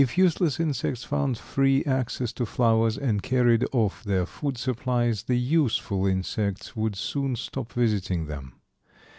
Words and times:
If 0.03 0.17
useless 0.17 0.59
insects 0.59 1.03
found 1.03 1.37
free 1.37 1.83
access 1.85 2.33
to 2.33 2.45
flowers 2.47 2.97
and 2.97 3.21
carried 3.21 3.67
off 3.71 4.03
their 4.03 4.25
food 4.25 4.57
supplies, 4.57 5.21
the 5.21 5.37
useful 5.37 6.07
insects 6.07 6.75
would 6.75 6.95
soon 6.95 7.35
stop 7.35 7.71
visiting 7.73 8.25
them. 8.25 8.53